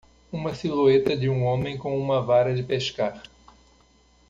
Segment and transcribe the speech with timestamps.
[0.31, 3.21] Uma silhueta de um homem com uma vara de pescar.